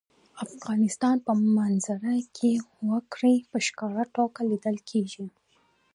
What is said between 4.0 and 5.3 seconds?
توګه لیدل کېږي.